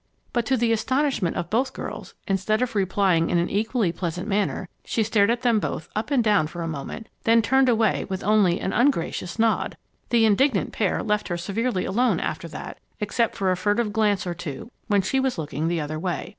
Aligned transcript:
But, 0.33 0.47
to 0.47 0.57
the 0.57 0.71
astonishment 0.73 1.35
of 1.35 1.51
both 1.51 1.73
girls, 1.73 2.15
instead 2.27 2.63
of 2.63 2.73
replying 2.73 3.29
in 3.29 3.37
an 3.37 3.51
equally 3.51 3.91
pleasant 3.91 4.27
manner, 4.27 4.67
she 4.83 5.03
stared 5.03 5.29
at 5.29 5.43
them 5.43 5.59
both 5.59 5.89
up 5.95 6.09
and 6.09 6.23
down 6.23 6.47
for 6.47 6.63
a 6.63 6.67
moment, 6.67 7.05
then 7.23 7.43
turned 7.43 7.69
away 7.69 8.05
with 8.09 8.23
only 8.23 8.59
an 8.59 8.73
ungracious 8.73 9.37
nod. 9.37 9.77
The 10.09 10.25
indignant 10.25 10.71
pair 10.71 11.03
left 11.03 11.27
her 11.27 11.37
severely 11.37 11.85
alone 11.85 12.19
after 12.19 12.47
that, 12.47 12.79
except 12.99 13.35
for 13.35 13.51
a 13.51 13.55
furtive 13.55 13.93
glance 13.93 14.25
or 14.25 14.33
two 14.33 14.71
when 14.87 15.03
she 15.03 15.19
was 15.19 15.37
looking 15.37 15.67
the 15.67 15.79
other 15.81 15.99
way. 15.99 16.29